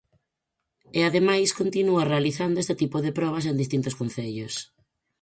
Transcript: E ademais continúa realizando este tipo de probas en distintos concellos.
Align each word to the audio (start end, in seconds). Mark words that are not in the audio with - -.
E 0.97 0.99
ademais 1.09 1.49
continúa 1.59 2.09
realizando 2.13 2.57
este 2.63 2.75
tipo 2.81 2.97
de 3.05 3.11
probas 3.19 3.45
en 3.45 3.59
distintos 3.61 3.97
concellos. 3.99 4.53